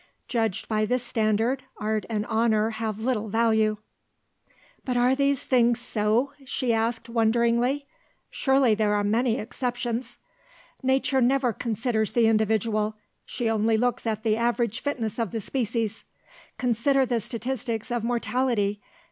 Judged 0.27 0.67
by 0.67 0.83
this 0.83 1.03
standard 1.03 1.61
art 1.77 2.07
and 2.09 2.25
honour 2.25 2.71
have 2.71 2.99
little 3.03 3.29
value." 3.29 3.77
"But 4.83 4.97
are 4.97 5.13
these 5.13 5.43
things 5.43 5.79
so?" 5.79 6.33
she 6.43 6.73
asked 6.73 7.07
wonderingly. 7.07 7.85
"Surely 8.31 8.73
there 8.73 8.95
are 8.95 9.03
many 9.03 9.37
exceptions?" 9.37 10.17
"Nature 10.81 11.21
never 11.21 11.53
considers 11.53 12.13
the 12.13 12.25
individual; 12.25 12.95
she 13.27 13.47
only 13.47 13.77
looks 13.77 14.07
at 14.07 14.23
the 14.23 14.37
average 14.37 14.79
fitness 14.79 15.19
of 15.19 15.29
the 15.29 15.39
species. 15.39 16.03
Consider 16.57 17.05
the 17.05 17.21
statistics 17.21 17.91
of 17.91 18.03
mortality. 18.03 18.81